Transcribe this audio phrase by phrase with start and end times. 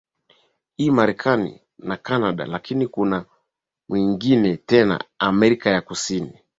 [0.77, 3.25] i Marekani na Canada lakini kuna
[3.89, 6.39] mwingine tena Amerika ya Kusini